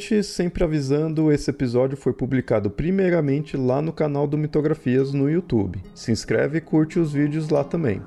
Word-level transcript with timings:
Ouvintes! 0.00 0.28
Sempre 0.28 0.64
avisando, 0.64 1.30
esse 1.30 1.50
episódio 1.50 1.94
foi 1.94 2.14
publicado 2.14 2.70
primeiramente 2.70 3.54
lá 3.54 3.82
no 3.82 3.92
canal 3.92 4.26
do 4.26 4.38
Mitografias 4.38 5.12
no 5.12 5.28
YouTube. 5.28 5.82
Se 5.94 6.10
inscreve 6.10 6.56
e 6.56 6.60
curte 6.62 6.98
os 6.98 7.12
vídeos 7.12 7.50
lá 7.50 7.62
também. 7.62 8.00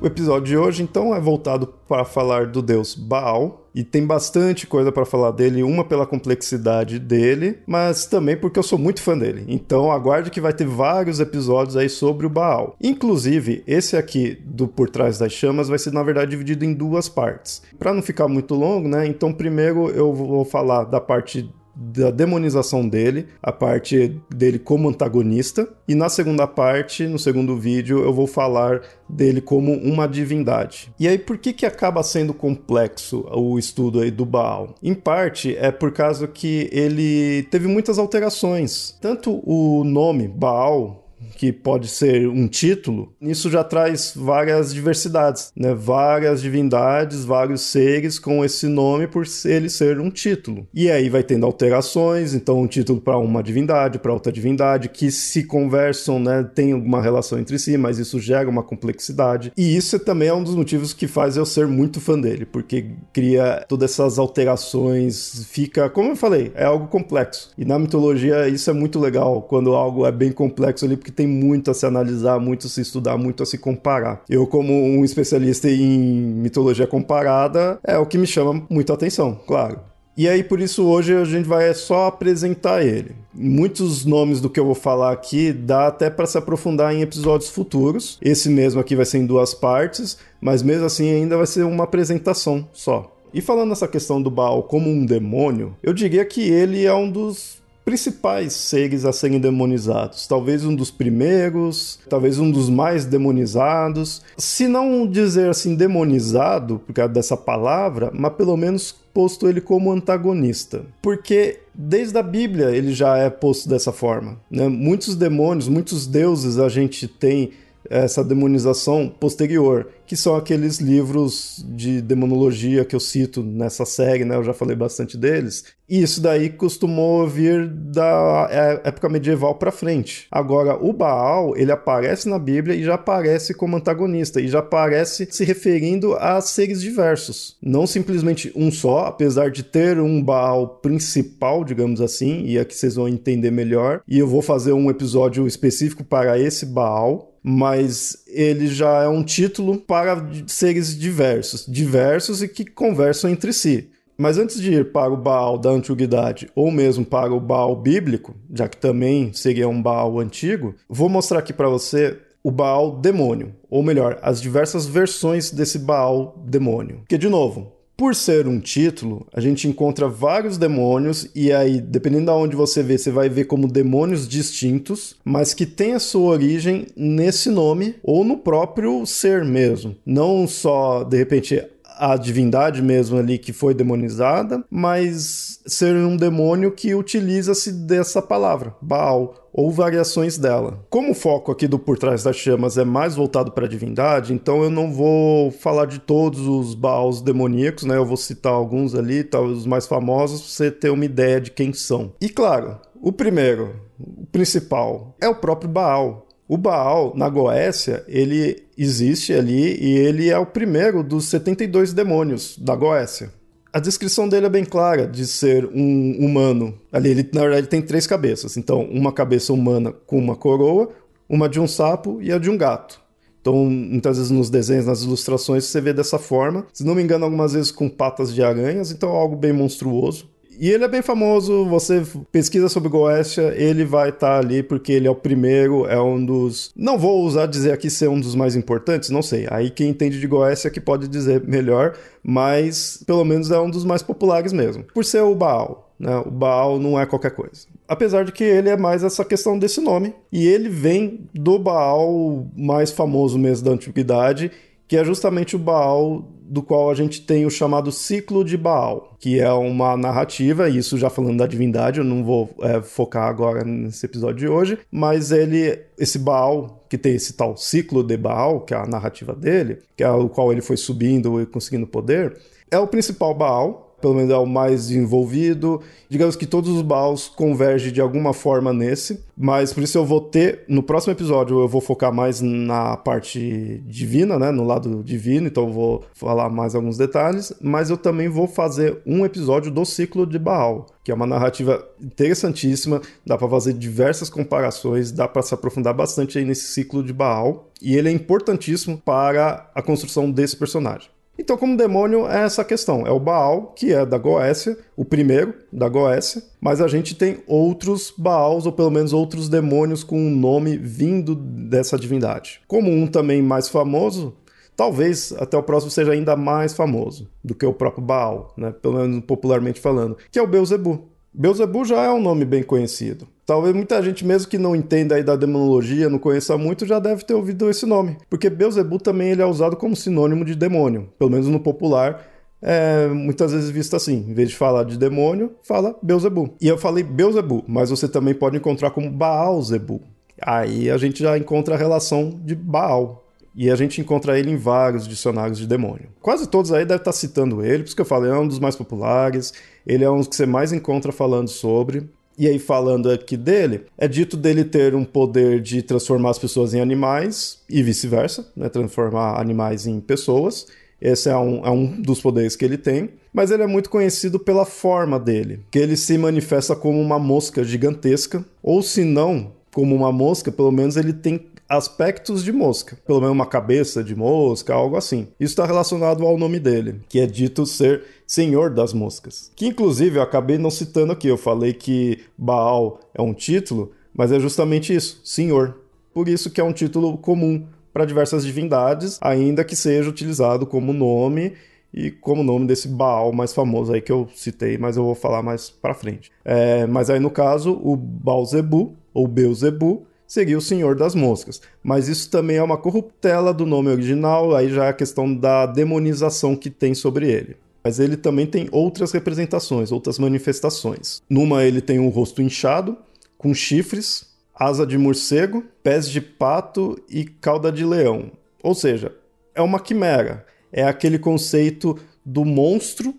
O 0.00 0.06
episódio 0.06 0.46
de 0.46 0.56
hoje, 0.56 0.82
então, 0.82 1.14
é 1.14 1.20
voltado 1.20 1.66
para 1.86 2.06
falar 2.06 2.46
do 2.46 2.62
deus 2.62 2.94
Baal, 2.94 3.60
e 3.74 3.84
tem 3.84 4.06
bastante 4.06 4.66
coisa 4.66 4.90
para 4.90 5.04
falar 5.04 5.30
dele, 5.30 5.62
uma 5.62 5.84
pela 5.84 6.06
complexidade 6.06 6.98
dele, 6.98 7.58
mas 7.66 8.06
também 8.06 8.36
porque 8.36 8.58
eu 8.58 8.62
sou 8.62 8.78
muito 8.78 9.02
fã 9.02 9.16
dele. 9.16 9.44
Então 9.48 9.92
aguarde 9.92 10.30
que 10.30 10.40
vai 10.40 10.52
ter 10.52 10.66
vários 10.66 11.20
episódios 11.20 11.76
aí 11.76 11.88
sobre 11.88 12.26
o 12.26 12.30
Baal. 12.30 12.76
Inclusive, 12.82 13.62
esse 13.66 13.96
aqui 13.96 14.38
do 14.44 14.66
Por 14.66 14.90
Trás 14.90 15.18
das 15.18 15.32
Chamas 15.32 15.68
vai 15.68 15.78
ser 15.78 15.92
na 15.92 16.02
verdade 16.02 16.30
dividido 16.30 16.64
em 16.64 16.74
duas 16.74 17.08
partes. 17.08 17.62
Para 17.78 17.94
não 17.94 18.02
ficar 18.02 18.26
muito 18.26 18.54
longo, 18.54 18.88
né? 18.88 19.06
Então 19.06 19.32
primeiro 19.32 19.88
eu 19.90 20.12
vou 20.12 20.44
falar 20.44 20.84
da 20.84 21.00
parte 21.00 21.48
da 21.74 22.10
demonização 22.10 22.88
dele, 22.88 23.28
a 23.42 23.52
parte 23.52 24.20
dele 24.34 24.58
como 24.58 24.88
antagonista, 24.88 25.68
e 25.86 25.94
na 25.94 26.08
segunda 26.08 26.46
parte, 26.46 27.06
no 27.06 27.18
segundo 27.18 27.56
vídeo, 27.56 28.02
eu 28.02 28.12
vou 28.12 28.26
falar 28.26 28.82
dele 29.08 29.40
como 29.40 29.72
uma 29.72 30.06
divindade. 30.06 30.92
E 30.98 31.08
aí, 31.08 31.18
por 31.18 31.38
que 31.38 31.52
que 31.52 31.66
acaba 31.66 32.02
sendo 32.02 32.32
complexo 32.32 33.26
o 33.32 33.58
estudo 33.58 34.00
aí 34.00 34.10
do 34.10 34.24
Baal? 34.24 34.74
Em 34.82 34.94
parte 34.94 35.56
é 35.56 35.70
por 35.70 35.92
causa 35.92 36.26
que 36.28 36.68
ele 36.72 37.44
teve 37.50 37.66
muitas 37.66 37.98
alterações. 37.98 38.96
Tanto 39.00 39.40
o 39.44 39.84
nome 39.84 40.28
Baal 40.28 40.99
que 41.40 41.52
pode 41.52 41.88
ser 41.88 42.28
um 42.28 42.46
título, 42.46 43.14
isso 43.20 43.50
já 43.50 43.62
traz 43.62 44.12
várias 44.14 44.72
diversidades, 44.74 45.50
né? 45.56 45.74
Várias 45.74 46.42
divindades, 46.42 47.24
vários 47.24 47.62
seres 47.62 48.18
com 48.18 48.44
esse 48.44 48.66
nome 48.66 49.06
por 49.06 49.24
ele 49.44 49.70
ser 49.70 49.98
um 50.00 50.10
título. 50.10 50.66
E 50.74 50.90
aí 50.90 51.08
vai 51.08 51.22
tendo 51.22 51.46
alterações, 51.46 52.34
então 52.34 52.60
um 52.60 52.66
título 52.66 53.00
para 53.00 53.16
uma 53.18 53.42
divindade, 53.42 53.98
para 53.98 54.12
outra 54.12 54.32
divindade, 54.32 54.88
que 54.88 55.10
se 55.10 55.44
conversam, 55.44 56.18
né? 56.18 56.46
Tem 56.54 56.72
alguma 56.72 57.00
relação 57.00 57.38
entre 57.38 57.58
si, 57.58 57.76
mas 57.76 57.98
isso 57.98 58.20
gera 58.20 58.48
uma 58.48 58.62
complexidade. 58.62 59.52
E 59.56 59.76
isso 59.76 59.98
também 59.98 60.28
é 60.28 60.34
um 60.34 60.44
dos 60.44 60.54
motivos 60.54 60.92
que 60.92 61.06
faz 61.06 61.36
eu 61.36 61.46
ser 61.46 61.66
muito 61.66 62.00
fã 62.00 62.18
dele, 62.18 62.44
porque 62.44 62.90
cria 63.14 63.64
todas 63.66 63.92
essas 63.92 64.18
alterações, 64.18 65.46
fica, 65.50 65.88
como 65.88 66.10
eu 66.10 66.16
falei, 66.16 66.52
é 66.54 66.64
algo 66.64 66.86
complexo. 66.88 67.50
E 67.56 67.64
na 67.64 67.78
mitologia 67.78 68.46
isso 68.46 68.68
é 68.68 68.74
muito 68.74 68.98
legal, 68.98 69.40
quando 69.40 69.74
algo 69.74 70.06
é 70.06 70.12
bem 70.12 70.32
complexo 70.32 70.84
ali, 70.84 70.96
porque 70.96 71.10
que 71.10 71.16
tem 71.16 71.26
muito 71.30 71.70
a 71.70 71.74
se 71.74 71.86
analisar, 71.86 72.38
muito 72.38 72.66
a 72.66 72.70
se 72.70 72.80
estudar, 72.80 73.16
muito 73.16 73.42
a 73.42 73.46
se 73.46 73.56
comparar. 73.56 74.22
Eu, 74.28 74.46
como 74.46 74.72
um 74.72 75.04
especialista 75.04 75.70
em 75.70 75.98
mitologia 75.98 76.86
comparada, 76.86 77.78
é 77.84 77.96
o 77.96 78.06
que 78.06 78.18
me 78.18 78.26
chama 78.26 78.62
muito 78.68 78.90
a 78.92 78.94
atenção, 78.94 79.38
claro. 79.46 79.78
E 80.16 80.28
aí, 80.28 80.44
por 80.44 80.60
isso, 80.60 80.84
hoje 80.84 81.14
a 81.14 81.24
gente 81.24 81.48
vai 81.48 81.72
só 81.72 82.08
apresentar 82.08 82.84
ele. 82.84 83.14
Muitos 83.32 84.04
nomes 84.04 84.40
do 84.40 84.50
que 84.50 84.60
eu 84.60 84.66
vou 84.66 84.74
falar 84.74 85.12
aqui 85.12 85.52
dá 85.52 85.86
até 85.86 86.10
para 86.10 86.26
se 86.26 86.36
aprofundar 86.36 86.92
em 86.94 87.00
episódios 87.00 87.48
futuros. 87.48 88.18
Esse 88.20 88.50
mesmo 88.50 88.80
aqui 88.80 88.94
vai 88.94 89.06
ser 89.06 89.18
em 89.18 89.24
duas 89.24 89.54
partes, 89.54 90.18
mas 90.40 90.62
mesmo 90.62 90.84
assim 90.84 91.10
ainda 91.10 91.38
vai 91.38 91.46
ser 91.46 91.62
uma 91.62 91.84
apresentação 91.84 92.68
só. 92.72 93.16
E 93.32 93.40
falando 93.40 93.70
nessa 93.70 93.86
questão 93.86 94.20
do 94.20 94.30
Baal 94.30 94.64
como 94.64 94.90
um 94.90 95.06
demônio, 95.06 95.76
eu 95.82 95.94
diria 95.94 96.24
que 96.24 96.42
ele 96.42 96.84
é 96.84 96.92
um 96.92 97.10
dos 97.10 97.59
principais 97.84 98.52
seres 98.52 99.04
a 99.04 99.12
serem 99.12 99.40
demonizados. 99.40 100.26
Talvez 100.26 100.64
um 100.64 100.74
dos 100.74 100.90
primeiros, 100.90 101.98
talvez 102.08 102.38
um 102.38 102.50
dos 102.50 102.68
mais 102.68 103.04
demonizados. 103.04 104.22
Se 104.36 104.68
não 104.68 105.06
dizer 105.06 105.48
assim 105.48 105.74
demonizado, 105.74 106.78
por 106.78 106.92
causa 106.92 107.12
dessa 107.12 107.36
palavra, 107.36 108.10
mas 108.14 108.32
pelo 108.34 108.56
menos 108.56 108.94
posto 109.12 109.48
ele 109.48 109.60
como 109.60 109.90
antagonista. 109.90 110.82
Porque 111.02 111.60
desde 111.74 112.18
a 112.18 112.22
Bíblia 112.22 112.70
ele 112.70 112.92
já 112.92 113.16
é 113.16 113.28
posto 113.28 113.68
dessa 113.68 113.92
forma. 113.92 114.38
Né? 114.50 114.68
Muitos 114.68 115.16
demônios, 115.16 115.68
muitos 115.68 116.06
deuses 116.06 116.58
a 116.58 116.68
gente 116.68 117.08
tem 117.08 117.50
essa 117.90 118.22
demonização 118.22 119.08
posterior, 119.08 119.88
que 120.06 120.16
são 120.16 120.36
aqueles 120.36 120.78
livros 120.78 121.64
de 121.68 122.00
demonologia 122.00 122.84
que 122.84 122.94
eu 122.94 123.00
cito 123.00 123.42
nessa 123.42 123.84
série, 123.84 124.24
né? 124.24 124.36
Eu 124.36 124.44
já 124.44 124.54
falei 124.54 124.76
bastante 124.76 125.16
deles. 125.16 125.64
E 125.88 126.00
isso 126.00 126.20
daí 126.20 126.50
costumou 126.50 127.26
vir 127.26 127.66
da 127.68 128.48
é, 128.48 128.88
época 128.88 129.08
medieval 129.08 129.56
para 129.56 129.72
frente. 129.72 130.28
Agora, 130.30 130.76
o 130.76 130.92
Baal, 130.92 131.56
ele 131.56 131.72
aparece 131.72 132.28
na 132.28 132.38
Bíblia 132.38 132.76
e 132.76 132.84
já 132.84 132.94
aparece 132.94 133.52
como 133.52 133.76
antagonista, 133.76 134.40
e 134.40 134.46
já 134.46 134.60
aparece 134.60 135.26
se 135.28 135.44
referindo 135.44 136.14
a 136.14 136.40
seres 136.40 136.80
diversos. 136.80 137.56
Não 137.60 137.88
simplesmente 137.88 138.52
um 138.54 138.70
só, 138.70 139.06
apesar 139.06 139.50
de 139.50 139.64
ter 139.64 139.98
um 139.98 140.22
Baal 140.22 140.78
principal, 140.80 141.64
digamos 141.64 142.00
assim, 142.00 142.44
e 142.44 142.56
aqui 142.56 142.76
vocês 142.76 142.94
vão 142.94 143.08
entender 143.08 143.50
melhor. 143.50 144.00
E 144.06 144.16
eu 144.16 144.28
vou 144.28 144.42
fazer 144.42 144.72
um 144.72 144.90
episódio 144.90 145.44
específico 145.44 146.04
para 146.04 146.38
esse 146.38 146.66
Baal, 146.66 147.29
mas 147.42 148.22
ele 148.26 148.66
já 148.66 149.02
é 149.02 149.08
um 149.08 149.22
título 149.22 149.78
para 149.78 150.26
seres 150.46 150.98
diversos, 150.98 151.64
diversos 151.66 152.42
e 152.42 152.48
que 152.48 152.64
conversam 152.64 153.30
entre 153.30 153.52
si. 153.52 153.90
Mas 154.16 154.36
antes 154.36 154.60
de 154.60 154.70
ir 154.74 154.92
para 154.92 155.10
o 155.10 155.16
Baal 155.16 155.56
da 155.56 155.70
antiguidade 155.70 156.50
ou 156.54 156.70
mesmo 156.70 157.06
para 157.06 157.32
o 157.32 157.40
Baal 157.40 157.74
bíblico, 157.74 158.34
já 158.52 158.68
que 158.68 158.76
também 158.76 159.32
seria 159.32 159.66
um 159.66 159.80
Baal 159.80 160.18
antigo, 160.18 160.74
vou 160.86 161.08
mostrar 161.08 161.38
aqui 161.38 161.54
para 161.54 161.70
você 161.70 162.18
o 162.42 162.50
Baal 162.50 162.98
demônio, 162.98 163.54
ou 163.68 163.82
melhor, 163.82 164.18
as 164.22 164.40
diversas 164.40 164.86
versões 164.86 165.50
desse 165.50 165.78
Baal 165.78 166.34
demônio. 166.46 166.98
Porque 166.98 167.16
de 167.16 167.28
novo, 167.28 167.72
por 168.00 168.14
ser 168.14 168.48
um 168.48 168.58
título, 168.58 169.26
a 169.30 169.42
gente 169.42 169.68
encontra 169.68 170.08
vários 170.08 170.56
demônios, 170.56 171.28
e 171.34 171.52
aí, 171.52 171.82
dependendo 171.82 172.24
de 172.24 172.30
onde 172.30 172.56
você 172.56 172.82
vê, 172.82 172.96
você 172.96 173.10
vai 173.10 173.28
ver 173.28 173.44
como 173.44 173.68
demônios 173.68 174.26
distintos, 174.26 175.16
mas 175.22 175.52
que 175.52 175.66
têm 175.66 175.92
a 175.92 175.98
sua 175.98 176.30
origem 176.30 176.86
nesse 176.96 177.50
nome 177.50 177.96
ou 178.02 178.24
no 178.24 178.38
próprio 178.38 179.04
ser 179.04 179.44
mesmo. 179.44 179.94
Não 180.06 180.48
só, 180.48 181.04
de 181.04 181.18
repente, 181.18 181.62
a 182.00 182.16
divindade 182.16 182.80
mesmo 182.80 183.18
ali 183.18 183.36
que 183.36 183.52
foi 183.52 183.74
demonizada, 183.74 184.64
mas 184.70 185.60
ser 185.66 185.94
um 185.96 186.16
demônio 186.16 186.72
que 186.72 186.94
utiliza-se 186.94 187.70
dessa 187.70 188.22
palavra, 188.22 188.74
Baal, 188.80 189.34
ou 189.52 189.70
variações 189.70 190.38
dela. 190.38 190.82
Como 190.88 191.10
o 191.10 191.14
foco 191.14 191.52
aqui 191.52 191.68
do 191.68 191.78
Por 191.78 191.98
Trás 191.98 192.22
das 192.22 192.36
Chamas 192.36 192.78
é 192.78 192.84
mais 192.84 193.14
voltado 193.14 193.52
para 193.52 193.66
a 193.66 193.68
divindade, 193.68 194.32
então 194.32 194.62
eu 194.62 194.70
não 194.70 194.90
vou 194.90 195.50
falar 195.50 195.84
de 195.84 195.98
todos 195.98 196.40
os 196.40 196.74
Baals 196.74 197.20
demoníacos, 197.20 197.84
né? 197.84 197.98
Eu 197.98 198.06
vou 198.06 198.16
citar 198.16 198.52
alguns 198.52 198.94
ali, 198.94 199.22
tá, 199.22 199.38
os 199.38 199.66
mais 199.66 199.86
famosos, 199.86 200.40
para 200.40 200.50
você 200.50 200.70
ter 200.70 200.88
uma 200.88 201.04
ideia 201.04 201.38
de 201.38 201.50
quem 201.50 201.72
são. 201.74 202.12
E 202.18 202.30
claro, 202.30 202.78
o 203.02 203.12
primeiro, 203.12 203.74
o 203.98 204.24
principal, 204.26 205.14
é 205.20 205.28
o 205.28 205.34
próprio 205.34 205.68
Baal. 205.68 206.26
O 206.50 206.56
Baal, 206.56 207.12
na 207.14 207.28
Goécia, 207.28 208.02
ele 208.08 208.64
existe 208.76 209.32
ali 209.32 209.78
e 209.80 209.96
ele 209.96 210.30
é 210.30 210.36
o 210.36 210.44
primeiro 210.44 211.04
dos 211.04 211.26
72 211.26 211.92
demônios 211.92 212.58
da 212.58 212.74
Goécia. 212.74 213.30
A 213.72 213.78
descrição 213.78 214.28
dele 214.28 214.46
é 214.46 214.48
bem 214.48 214.64
clara, 214.64 215.06
de 215.06 215.28
ser 215.28 215.64
um 215.66 216.16
humano. 216.18 216.74
Ali, 216.90 217.10
ele, 217.10 217.30
na 217.32 217.42
verdade, 217.42 217.68
tem 217.68 217.80
três 217.80 218.04
cabeças. 218.04 218.56
Então, 218.56 218.82
uma 218.82 219.12
cabeça 219.12 219.52
humana 219.52 219.92
com 219.92 220.18
uma 220.18 220.34
coroa, 220.34 220.88
uma 221.28 221.48
de 221.48 221.60
um 221.60 221.68
sapo 221.68 222.18
e 222.20 222.32
a 222.32 222.38
de 222.38 222.50
um 222.50 222.58
gato. 222.58 223.00
Então, 223.40 223.54
muitas 223.66 224.16
vezes 224.16 224.32
nos 224.32 224.50
desenhos, 224.50 224.86
nas 224.86 225.04
ilustrações, 225.04 225.66
você 225.66 225.80
vê 225.80 225.92
dessa 225.92 226.18
forma. 226.18 226.66
Se 226.72 226.82
não 226.82 226.96
me 226.96 227.02
engano, 227.04 227.26
algumas 227.26 227.52
vezes 227.52 227.70
com 227.70 227.88
patas 227.88 228.34
de 228.34 228.42
aranhas, 228.42 228.90
então 228.90 229.08
é 229.08 229.16
algo 229.16 229.36
bem 229.36 229.52
monstruoso. 229.52 230.28
E 230.58 230.70
ele 230.70 230.84
é 230.84 230.88
bem 230.88 231.00
famoso, 231.00 231.64
você 231.64 232.02
pesquisa 232.30 232.68
sobre 232.68 232.88
Goécia, 232.88 233.54
ele 233.56 233.84
vai 233.84 234.10
estar 234.10 234.28
tá 234.34 234.38
ali 234.38 234.62
porque 234.62 234.92
ele 234.92 235.06
é 235.06 235.10
o 235.10 235.14
primeiro, 235.14 235.86
é 235.86 236.00
um 236.00 236.22
dos. 236.22 236.70
Não 236.76 236.98
vou 236.98 237.24
usar 237.24 237.46
dizer 237.46 237.72
aqui 237.72 237.88
ser 237.88 238.08
um 238.08 238.20
dos 238.20 238.34
mais 238.34 238.54
importantes, 238.56 239.10
não 239.10 239.22
sei. 239.22 239.46
Aí 239.50 239.70
quem 239.70 239.88
entende 239.88 240.20
de 240.20 240.26
Goécia 240.26 240.70
que 240.70 240.80
pode 240.80 241.08
dizer 241.08 241.42
melhor, 241.46 241.96
mas 242.22 243.02
pelo 243.06 243.24
menos 243.24 243.50
é 243.50 243.58
um 243.58 243.70
dos 243.70 243.84
mais 243.84 244.02
populares 244.02 244.52
mesmo. 244.52 244.84
Por 244.92 245.04
ser 245.04 245.22
o 245.22 245.34
Baal. 245.34 245.90
Né? 245.98 246.16
O 246.26 246.30
Baal 246.30 246.78
não 246.78 246.98
é 246.98 247.04
qualquer 247.04 247.32
coisa. 247.32 247.66
Apesar 247.86 248.24
de 248.24 248.32
que 248.32 248.42
ele 248.42 248.70
é 248.70 248.76
mais 248.76 249.04
essa 249.04 249.24
questão 249.24 249.58
desse 249.58 249.80
nome. 249.80 250.14
E 250.32 250.46
ele 250.46 250.68
vem 250.68 251.20
do 251.34 251.58
Baal 251.58 252.46
mais 252.56 252.90
famoso 252.90 253.38
mesmo 253.38 253.66
da 253.66 253.72
antiguidade, 253.72 254.50
que 254.90 254.96
é 254.96 255.04
justamente 255.04 255.54
o 255.54 255.58
Baal 255.58 256.28
do 256.42 256.64
qual 256.64 256.90
a 256.90 256.94
gente 256.96 257.20
tem 257.20 257.46
o 257.46 257.50
chamado 257.50 257.92
ciclo 257.92 258.44
de 258.44 258.56
Baal, 258.56 259.16
que 259.20 259.38
é 259.38 259.52
uma 259.52 259.96
narrativa, 259.96 260.68
e 260.68 260.78
isso 260.78 260.98
já 260.98 261.08
falando 261.08 261.38
da 261.38 261.46
divindade, 261.46 262.00
eu 262.00 262.04
não 262.04 262.24
vou 262.24 262.50
é, 262.60 262.82
focar 262.82 263.28
agora 263.28 263.62
nesse 263.62 264.04
episódio 264.04 264.38
de 264.38 264.48
hoje, 264.48 264.80
mas 264.90 265.30
ele, 265.30 265.78
esse 265.96 266.18
Baal, 266.18 266.84
que 266.88 266.98
tem 266.98 267.14
esse 267.14 267.34
tal 267.34 267.56
ciclo 267.56 268.02
de 268.02 268.16
Baal, 268.16 268.62
que 268.62 268.74
é 268.74 268.78
a 268.78 268.84
narrativa 268.84 269.32
dele, 269.32 269.78
que 269.96 270.02
é 270.02 270.10
o 270.10 270.28
qual 270.28 270.50
ele 270.50 270.60
foi 270.60 270.76
subindo 270.76 271.40
e 271.40 271.46
conseguindo 271.46 271.86
poder, 271.86 272.36
é 272.68 272.76
o 272.76 272.88
principal 272.88 273.32
Baal, 273.32 273.89
pelo 274.00 274.14
menos 274.14 274.30
é 274.30 274.36
o 274.36 274.46
mais 274.46 274.90
envolvido. 274.90 275.80
Digamos 276.08 276.34
que 276.36 276.46
todos 276.46 276.70
os 276.70 276.82
Baals 276.82 277.28
convergem 277.28 277.92
de 277.92 278.00
alguma 278.00 278.32
forma 278.32 278.72
nesse, 278.72 279.22
mas 279.36 279.72
por 279.72 279.82
isso 279.82 279.96
eu 279.96 280.04
vou 280.04 280.20
ter, 280.20 280.64
no 280.68 280.82
próximo 280.82 281.12
episódio 281.12 281.60
eu 281.60 281.68
vou 281.68 281.80
focar 281.80 282.12
mais 282.12 282.40
na 282.40 282.96
parte 282.96 283.80
divina, 283.86 284.38
né, 284.38 284.50
no 284.50 284.64
lado 284.64 285.04
divino, 285.04 285.46
então 285.46 285.66
eu 285.66 285.72
vou 285.72 286.04
falar 286.12 286.48
mais 286.50 286.74
alguns 286.74 286.96
detalhes, 286.96 287.52
mas 287.60 287.90
eu 287.90 287.96
também 287.96 288.28
vou 288.28 288.48
fazer 288.48 289.00
um 289.06 289.24
episódio 289.24 289.70
do 289.70 289.84
ciclo 289.84 290.26
de 290.26 290.38
Baal, 290.38 290.86
que 291.04 291.12
é 291.12 291.14
uma 291.14 291.26
narrativa 291.26 291.86
interessantíssima, 292.00 293.00
dá 293.24 293.38
para 293.38 293.48
fazer 293.48 293.72
diversas 293.72 294.28
comparações, 294.28 295.12
dá 295.12 295.28
para 295.28 295.42
se 295.42 295.54
aprofundar 295.54 295.94
bastante 295.94 296.38
aí 296.38 296.44
nesse 296.44 296.72
ciclo 296.72 297.02
de 297.02 297.12
Baal, 297.12 297.70
e 297.80 297.96
ele 297.96 298.08
é 298.08 298.12
importantíssimo 298.12 298.98
para 298.98 299.70
a 299.74 299.80
construção 299.80 300.30
desse 300.30 300.56
personagem. 300.56 301.08
Então, 301.40 301.56
como 301.56 301.74
demônio, 301.74 302.28
é 302.28 302.42
essa 302.42 302.62
questão. 302.62 303.06
É 303.06 303.10
o 303.10 303.18
Baal, 303.18 303.72
que 303.74 303.94
é 303.94 304.04
da 304.04 304.18
Goécia, 304.18 304.76
o 304.94 305.06
primeiro 305.06 305.54
da 305.72 305.88
Goécia, 305.88 306.42
mas 306.60 306.82
a 306.82 306.86
gente 306.86 307.14
tem 307.14 307.38
outros 307.46 308.12
Baals, 308.16 308.66
ou 308.66 308.72
pelo 308.72 308.90
menos 308.90 309.14
outros 309.14 309.48
demônios 309.48 310.04
com 310.04 310.20
um 310.20 310.30
nome 310.30 310.76
vindo 310.76 311.34
dessa 311.34 311.98
divindade. 311.98 312.60
Como 312.68 312.90
um 312.90 313.06
também 313.06 313.40
mais 313.40 313.70
famoso, 313.70 314.36
talvez 314.76 315.32
até 315.38 315.56
o 315.56 315.62
próximo 315.62 315.90
seja 315.90 316.12
ainda 316.12 316.36
mais 316.36 316.74
famoso 316.74 317.30
do 317.42 317.54
que 317.54 317.64
o 317.64 317.72
próprio 317.72 318.04
Baal, 318.04 318.52
né? 318.54 318.70
pelo 318.70 318.98
menos 318.98 319.24
popularmente 319.24 319.80
falando, 319.80 320.18
que 320.30 320.38
é 320.38 320.42
o 320.42 320.46
Beuzebu. 320.46 321.09
Beuzebu 321.32 321.84
já 321.84 322.02
é 322.02 322.10
um 322.10 322.20
nome 322.20 322.44
bem 322.44 322.62
conhecido. 322.62 323.26
Talvez 323.46 323.74
muita 323.74 324.02
gente, 324.02 324.24
mesmo 324.24 324.48
que 324.48 324.58
não 324.58 324.74
entenda 324.74 325.14
aí 325.14 325.22
da 325.22 325.36
demonologia, 325.36 326.08
não 326.08 326.18
conheça 326.18 326.56
muito, 326.58 326.86
já 326.86 326.98
deve 326.98 327.24
ter 327.24 327.34
ouvido 327.34 327.70
esse 327.70 327.86
nome. 327.86 328.16
Porque 328.28 328.50
Beuzebu 328.50 328.98
também 328.98 329.30
ele 329.30 329.42
é 329.42 329.46
usado 329.46 329.76
como 329.76 329.94
sinônimo 329.94 330.44
de 330.44 330.54
demônio. 330.54 331.08
Pelo 331.18 331.30
menos 331.30 331.46
no 331.46 331.60
popular, 331.60 332.22
é 332.60 333.06
muitas 333.08 333.52
vezes 333.52 333.70
visto 333.70 333.94
assim. 333.96 334.24
Em 334.28 334.34
vez 334.34 334.50
de 334.50 334.56
falar 334.56 334.84
de 334.84 334.98
demônio, 334.98 335.52
fala 335.62 335.96
Beuzebu. 336.02 336.54
E 336.60 336.68
eu 336.68 336.76
falei 336.76 337.04
Beuzebu, 337.04 337.64
mas 337.66 337.90
você 337.90 338.08
também 338.08 338.34
pode 338.34 338.56
encontrar 338.56 338.90
como 338.90 339.10
Baalzebu. 339.10 340.00
Aí 340.42 340.90
a 340.90 340.96
gente 340.96 341.22
já 341.22 341.36
encontra 341.36 341.74
a 341.74 341.78
relação 341.78 342.40
de 342.44 342.54
Baal, 342.54 343.19
e 343.54 343.70
a 343.70 343.76
gente 343.76 344.00
encontra 344.00 344.38
ele 344.38 344.50
em 344.50 344.56
vários 344.56 345.06
dicionários 345.06 345.58
de 345.58 345.66
demônio. 345.66 346.08
Quase 346.20 346.46
todos 346.48 346.72
aí 346.72 346.84
devem 346.84 347.00
estar 347.00 347.12
citando 347.12 347.64
ele, 347.64 347.82
por 347.82 347.86
isso 347.86 347.96
que 347.96 348.02
eu 348.02 348.06
falei, 348.06 348.30
é 348.30 348.38
um 348.38 348.46
dos 348.46 348.58
mais 348.58 348.76
populares, 348.76 349.52
ele 349.86 350.04
é 350.04 350.10
um 350.10 350.18
dos 350.18 350.28
que 350.28 350.36
você 350.36 350.46
mais 350.46 350.72
encontra 350.72 351.12
falando 351.12 351.48
sobre. 351.48 352.08
E 352.38 352.48
aí, 352.48 352.58
falando 352.58 353.10
aqui 353.10 353.36
dele, 353.36 353.82
é 353.98 354.08
dito 354.08 354.34
dele 354.34 354.64
ter 354.64 354.94
um 354.94 355.04
poder 355.04 355.60
de 355.60 355.82
transformar 355.82 356.30
as 356.30 356.38
pessoas 356.38 356.72
em 356.72 356.80
animais 356.80 357.58
e 357.68 357.82
vice-versa, 357.82 358.50
né? 358.56 358.70
transformar 358.70 359.38
animais 359.38 359.86
em 359.86 360.00
pessoas. 360.00 360.66
Esse 360.98 361.28
é 361.28 361.36
um, 361.36 361.66
é 361.66 361.70
um 361.70 362.00
dos 362.00 362.18
poderes 362.18 362.56
que 362.56 362.64
ele 362.64 362.78
tem. 362.78 363.10
Mas 363.32 363.50
ele 363.50 363.62
é 363.62 363.66
muito 363.66 363.90
conhecido 363.90 364.38
pela 364.38 364.64
forma 364.64 365.18
dele, 365.18 365.60
que 365.70 365.78
ele 365.78 365.96
se 365.96 366.16
manifesta 366.16 366.74
como 366.74 367.00
uma 367.00 367.18
mosca 367.18 367.62
gigantesca, 367.62 368.44
ou 368.62 368.82
se 368.82 369.04
não, 369.04 369.52
como 369.72 369.94
uma 369.94 370.10
mosca, 370.10 370.50
pelo 370.50 370.72
menos 370.72 370.96
ele 370.96 371.12
tem 371.12 371.38
aspectos 371.70 372.42
de 372.42 372.52
mosca, 372.52 372.98
pelo 373.06 373.20
menos 373.20 373.32
uma 373.32 373.46
cabeça 373.46 374.02
de 374.02 374.16
mosca, 374.16 374.74
algo 374.74 374.96
assim. 374.96 375.28
Isso 375.38 375.52
está 375.52 375.64
relacionado 375.64 376.26
ao 376.26 376.36
nome 376.36 376.58
dele, 376.58 377.00
que 377.08 377.20
é 377.20 377.26
dito 377.26 377.64
ser 377.64 378.02
Senhor 378.26 378.70
das 378.70 378.92
Moscas. 378.92 379.52
Que 379.54 379.68
inclusive 379.68 380.18
eu 380.18 380.22
acabei 380.22 380.58
não 380.58 380.68
citando 380.68 381.12
aqui, 381.12 381.28
eu 381.28 381.38
falei 381.38 381.72
que 381.72 382.18
Baal 382.36 382.98
é 383.14 383.22
um 383.22 383.32
título, 383.32 383.92
mas 384.12 384.32
é 384.32 384.40
justamente 384.40 384.92
isso, 384.92 385.20
Senhor. 385.24 385.78
Por 386.12 386.28
isso 386.28 386.50
que 386.50 386.60
é 386.60 386.64
um 386.64 386.72
título 386.72 387.16
comum 387.16 387.64
para 387.92 388.04
diversas 388.04 388.44
divindades, 388.44 389.16
ainda 389.20 389.64
que 389.64 389.76
seja 389.76 390.10
utilizado 390.10 390.66
como 390.66 390.92
nome 390.92 391.52
e 391.94 392.10
como 392.10 392.42
nome 392.42 392.66
desse 392.66 392.88
Baal 392.88 393.32
mais 393.32 393.54
famoso 393.54 393.92
aí 393.92 394.00
que 394.00 394.10
eu 394.10 394.28
citei, 394.34 394.76
mas 394.76 394.96
eu 394.96 395.04
vou 395.04 395.14
falar 395.14 395.40
mais 395.40 395.70
para 395.70 395.94
frente. 395.94 396.32
É, 396.44 396.84
mas 396.88 397.10
aí 397.10 397.20
no 397.20 397.30
caso, 397.30 397.80
o 397.80 397.94
Baal-Zebu, 397.94 398.96
ou 399.14 399.28
Beuzebu, 399.28 400.06
seria 400.30 400.56
o 400.56 400.60
Senhor 400.60 400.94
das 400.94 401.12
Moscas. 401.12 401.60
Mas 401.82 402.06
isso 402.06 402.30
também 402.30 402.56
é 402.56 402.62
uma 402.62 402.78
corruptela 402.78 403.52
do 403.52 403.66
nome 403.66 403.90
original, 403.90 404.54
aí 404.54 404.72
já 404.72 404.84
é 404.84 404.88
a 404.90 404.94
questão 404.94 405.34
da 405.34 405.66
demonização 405.66 406.54
que 406.54 406.70
tem 406.70 406.94
sobre 406.94 407.28
ele. 407.28 407.56
Mas 407.82 407.98
ele 407.98 408.16
também 408.16 408.46
tem 408.46 408.68
outras 408.70 409.10
representações, 409.10 409.90
outras 409.90 410.20
manifestações. 410.20 411.20
Numa 411.28 411.64
ele 411.64 411.80
tem 411.80 411.98
um 411.98 412.10
rosto 412.10 412.40
inchado, 412.40 412.96
com 413.36 413.52
chifres, 413.52 414.28
asa 414.54 414.86
de 414.86 414.96
morcego, 414.96 415.64
pés 415.82 416.08
de 416.08 416.20
pato 416.20 416.96
e 417.08 417.24
cauda 417.24 417.72
de 417.72 417.84
leão. 417.84 418.30
Ou 418.62 418.74
seja, 418.74 419.12
é 419.52 419.60
uma 419.60 419.80
quimera. 419.80 420.46
É 420.70 420.84
aquele 420.84 421.18
conceito 421.18 421.98
do 422.24 422.44
monstro, 422.44 423.12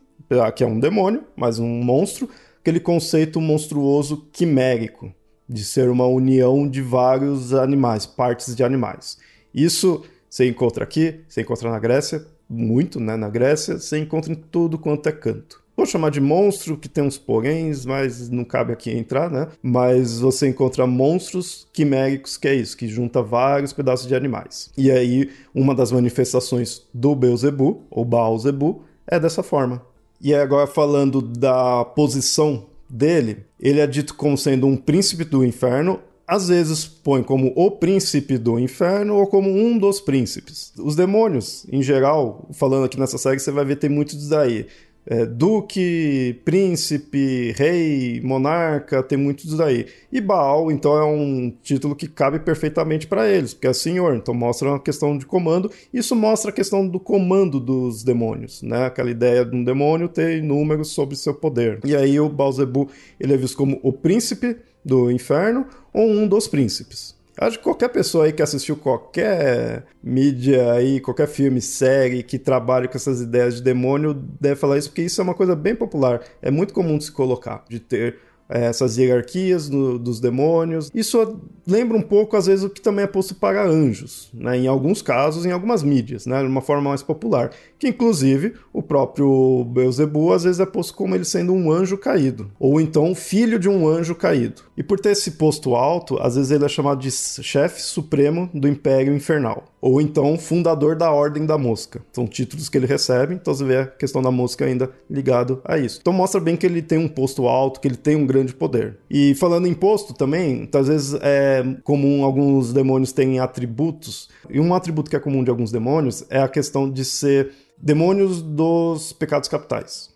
que 0.55 0.63
é 0.63 0.67
um 0.67 0.79
demônio, 0.79 1.25
mas 1.35 1.59
um 1.59 1.67
monstro, 1.67 2.29
aquele 2.61 2.79
conceito 2.79 3.41
monstruoso 3.41 4.29
quimérico 4.31 5.13
de 5.51 5.65
ser 5.65 5.89
uma 5.89 6.05
união 6.05 6.67
de 6.67 6.81
vários 6.81 7.53
animais, 7.53 8.05
partes 8.05 8.55
de 8.55 8.63
animais. 8.63 9.17
Isso 9.53 10.03
você 10.29 10.47
encontra 10.47 10.85
aqui, 10.85 11.19
você 11.27 11.41
encontra 11.41 11.69
na 11.69 11.77
Grécia, 11.77 12.25
muito, 12.49 12.99
né? 12.99 13.17
Na 13.17 13.29
Grécia, 13.29 13.77
você 13.77 13.97
encontra 13.97 14.31
em 14.31 14.35
tudo 14.35 14.77
quanto 14.77 15.07
é 15.09 15.11
canto. 15.11 15.61
Vou 15.75 15.85
chamar 15.85 16.11
de 16.11 16.21
monstro, 16.21 16.77
que 16.77 16.87
tem 16.87 17.03
uns 17.03 17.17
poréns, 17.17 17.85
mas 17.85 18.29
não 18.29 18.43
cabe 18.43 18.71
aqui 18.71 18.91
entrar, 18.91 19.29
né? 19.29 19.47
Mas 19.61 20.19
você 20.19 20.47
encontra 20.47 20.85
monstros 20.85 21.67
quiméricos, 21.73 22.37
que 22.37 22.47
é 22.47 22.55
isso, 22.55 22.77
que 22.77 22.87
junta 22.87 23.21
vários 23.21 23.73
pedaços 23.73 24.07
de 24.07 24.15
animais. 24.15 24.69
E 24.77 24.91
aí, 24.91 25.31
uma 25.55 25.73
das 25.73 25.91
manifestações 25.91 26.83
do 26.93 27.15
Beuzebu, 27.15 27.83
ou 27.89 28.05
Baalzebu, 28.05 28.83
é 29.07 29.19
dessa 29.19 29.41
forma. 29.41 29.81
E 30.21 30.33
agora 30.33 30.67
falando 30.67 31.21
da 31.21 31.83
posição 31.83 32.67
dele, 32.91 33.45
ele 33.59 33.79
é 33.79 33.87
dito 33.87 34.13
como 34.15 34.37
sendo 34.37 34.67
um 34.67 34.75
príncipe 34.75 35.23
do 35.23 35.45
inferno, 35.45 35.99
às 36.27 36.47
vezes 36.47 36.85
põe 36.85 37.23
como 37.23 37.51
o 37.55 37.71
príncipe 37.71 38.37
do 38.37 38.59
inferno 38.59 39.15
ou 39.15 39.27
como 39.27 39.49
um 39.49 39.77
dos 39.77 39.99
príncipes. 39.99 40.73
Os 40.77 40.95
demônios, 40.95 41.65
em 41.71 41.81
geral, 41.81 42.49
falando 42.53 42.85
aqui 42.85 42.99
nessa 42.99 43.17
série, 43.17 43.39
você 43.39 43.51
vai 43.51 43.65
ver 43.65 43.77
tem 43.77 43.89
muitos 43.89 44.29
daí 44.29 44.67
é, 45.05 45.25
duque, 45.25 46.39
príncipe, 46.45 47.53
rei, 47.57 48.21
monarca, 48.23 49.01
tem 49.01 49.17
muitos 49.17 49.57
daí. 49.57 49.87
E 50.11 50.21
Baal, 50.21 50.71
então, 50.71 50.95
é 50.95 51.03
um 51.05 51.51
título 51.61 51.95
que 51.95 52.07
cabe 52.07 52.39
perfeitamente 52.39 53.07
para 53.07 53.27
eles, 53.29 53.53
porque 53.53 53.67
é 53.67 53.73
senhor, 53.73 54.15
então 54.15 54.33
mostra 54.33 54.69
uma 54.69 54.79
questão 54.79 55.17
de 55.17 55.25
comando. 55.25 55.71
Isso 55.93 56.15
mostra 56.15 56.51
a 56.51 56.53
questão 56.53 56.87
do 56.87 56.99
comando 56.99 57.59
dos 57.59 58.03
demônios, 58.03 58.61
né? 58.61 58.85
Aquela 58.85 59.09
ideia 59.09 59.45
de 59.45 59.55
um 59.55 59.63
demônio 59.63 60.07
ter 60.07 60.41
números 60.41 60.89
sobre 60.89 61.15
seu 61.15 61.33
poder. 61.33 61.79
E 61.83 61.95
aí 61.95 62.19
o 62.19 62.29
Baalzebu, 62.29 62.89
ele 63.19 63.33
é 63.33 63.37
visto 63.37 63.57
como 63.57 63.79
o 63.83 63.91
príncipe 63.91 64.57
do 64.83 65.11
inferno 65.11 65.65
ou 65.93 66.07
um 66.07 66.27
dos 66.27 66.47
príncipes. 66.47 67.20
Acho 67.37 67.57
que 67.57 67.63
qualquer 67.63 67.89
pessoa 67.89 68.25
aí 68.25 68.33
que 68.33 68.41
assistiu 68.41 68.75
qualquer 68.75 69.85
mídia 70.03 70.73
aí, 70.73 70.99
qualquer 70.99 71.27
filme, 71.27 71.61
série 71.61 72.23
que 72.23 72.37
trabalhe 72.37 72.87
com 72.87 72.97
essas 72.97 73.21
ideias 73.21 73.55
de 73.55 73.61
demônio 73.61 74.13
deve 74.39 74.55
falar 74.55 74.77
isso, 74.77 74.89
porque 74.89 75.01
isso 75.01 75.21
é 75.21 75.23
uma 75.23 75.33
coisa 75.33 75.55
bem 75.55 75.75
popular. 75.75 76.21
É 76.41 76.51
muito 76.51 76.73
comum 76.73 76.97
de 76.97 77.05
se 77.05 77.11
colocar, 77.11 77.63
de 77.69 77.79
ter 77.79 78.17
é, 78.51 78.65
essas 78.65 78.97
hierarquias 78.97 79.69
no, 79.69 79.97
dos 79.97 80.19
demônios. 80.19 80.91
Isso 80.93 81.39
lembra 81.65 81.97
um 81.97 82.01
pouco, 82.01 82.35
às 82.35 82.47
vezes, 82.47 82.65
o 82.65 82.69
que 82.69 82.81
também 82.81 83.05
é 83.05 83.07
posto 83.07 83.33
para 83.33 83.65
anjos, 83.65 84.29
né? 84.33 84.57
em 84.57 84.67
alguns 84.67 85.01
casos, 85.01 85.45
em 85.45 85.51
algumas 85.51 85.81
mídias, 85.81 86.25
né? 86.25 86.41
de 86.41 86.47
uma 86.47 86.61
forma 86.61 86.89
mais 86.89 87.01
popular. 87.01 87.51
Que, 87.81 87.87
inclusive, 87.87 88.53
o 88.71 88.83
próprio 88.83 89.65
Beuzebu, 89.65 90.31
às 90.31 90.43
vezes, 90.43 90.59
é 90.59 90.67
posto 90.67 90.93
como 90.93 91.15
ele 91.15 91.25
sendo 91.25 91.51
um 91.51 91.71
anjo 91.71 91.97
caído, 91.97 92.51
ou 92.59 92.79
então 92.79 93.15
filho 93.15 93.57
de 93.57 93.67
um 93.67 93.87
anjo 93.87 94.13
caído. 94.13 94.61
E 94.77 94.83
por 94.83 94.99
ter 94.99 95.13
esse 95.13 95.31
posto 95.31 95.75
alto, 95.75 96.19
às 96.21 96.35
vezes 96.35 96.51
ele 96.51 96.63
é 96.63 96.69
chamado 96.69 97.01
de 97.01 97.09
chefe 97.09 97.81
supremo 97.81 98.47
do 98.53 98.67
Império 98.67 99.15
Infernal 99.15 99.71
ou 99.81 99.99
então 99.99 100.37
fundador 100.37 100.95
da 100.95 101.11
Ordem 101.11 101.45
da 101.45 101.57
Mosca. 101.57 102.01
São 102.13 102.27
títulos 102.27 102.69
que 102.69 102.77
ele 102.77 102.85
recebe, 102.85 103.33
então 103.33 103.53
você 103.53 103.65
vê 103.65 103.77
a 103.77 103.87
questão 103.87 104.21
da 104.21 104.29
mosca 104.29 104.63
ainda 104.63 104.91
ligado 105.09 105.59
a 105.65 105.77
isso. 105.77 105.97
Então 105.99 106.13
mostra 106.13 106.39
bem 106.39 106.55
que 106.55 106.65
ele 106.65 106.81
tem 106.81 106.99
um 106.99 107.07
posto 107.07 107.47
alto, 107.47 107.79
que 107.81 107.87
ele 107.87 107.97
tem 107.97 108.15
um 108.15 108.27
grande 108.27 108.53
poder. 108.53 108.99
E 109.09 109.33
falando 109.35 109.67
em 109.67 109.73
posto 109.73 110.13
também, 110.13 110.69
às 110.71 110.87
vezes 110.87 111.19
é 111.21 111.63
comum 111.83 112.23
alguns 112.23 112.71
demônios 112.71 113.11
terem 113.11 113.39
atributos, 113.39 114.29
e 114.49 114.59
um 114.59 114.73
atributo 114.73 115.09
que 115.09 115.15
é 115.15 115.19
comum 115.19 115.43
de 115.43 115.49
alguns 115.49 115.71
demônios 115.71 116.23
é 116.29 116.39
a 116.39 116.47
questão 116.47 116.89
de 116.89 117.03
ser 117.03 117.51
demônios 117.81 118.41
dos 118.41 119.13
pecados 119.13 119.49
capitais. 119.49 120.11